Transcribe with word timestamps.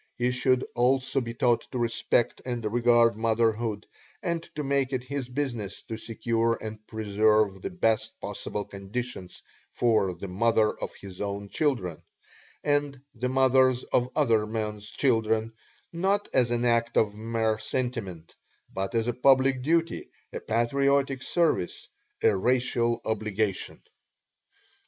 He 0.17 0.31
should 0.31 0.65
also 0.73 1.21
be 1.21 1.35
taught 1.35 1.71
to 1.71 1.77
respect 1.77 2.41
and 2.43 2.65
regard 2.73 3.15
motherhood, 3.15 3.85
and 4.23 4.41
to 4.55 4.63
make 4.63 4.91
it 4.91 5.03
his 5.03 5.29
business 5.29 5.83
to 5.83 5.95
secure 5.97 6.57
and 6.59 6.79
preserve 6.87 7.61
the 7.61 7.69
best 7.69 8.19
possible 8.19 8.65
conditions 8.65 9.43
for 9.71 10.15
the 10.15 10.27
mother 10.27 10.73
of 10.75 10.91
his 10.95 11.21
own 11.21 11.49
children, 11.49 12.01
and 12.63 12.99
the 13.13 13.29
mothers 13.29 13.83
of 13.93 14.09
other 14.15 14.47
men's 14.47 14.89
children, 14.89 15.53
not 15.93 16.27
as 16.33 16.49
an 16.49 16.65
act 16.65 16.97
of 16.97 17.13
mere 17.13 17.59
sentiment, 17.59 18.33
but 18.73 18.95
as 18.95 19.05
a 19.07 19.13
public 19.13 19.61
duty, 19.61 20.09
a 20.33 20.39
patriotic 20.39 21.21
service, 21.21 21.87
a 22.23 22.35
racial 22.35 23.01
obligation. 23.05 23.79